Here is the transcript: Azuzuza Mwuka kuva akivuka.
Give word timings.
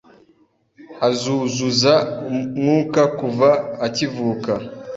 Azuzuza 1.07 1.93
Mwuka 2.61 3.01
kuva 3.17 3.49
akivuka. 3.85 4.51